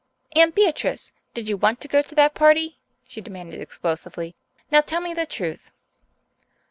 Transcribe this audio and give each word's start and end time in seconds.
"Aunt 0.35 0.55
Beatrice, 0.55 1.11
did 1.35 1.47
you 1.47 1.57
want 1.57 1.79
to 1.81 1.87
go 1.87 2.01
to 2.01 2.15
that 2.15 2.33
party?" 2.33 2.79
she 3.07 3.21
demanded 3.21 3.61
explosively. 3.61 4.35
"Now 4.71 4.81
tell 4.81 4.99
me 4.99 5.13
the 5.13 5.27
truth." 5.27 5.69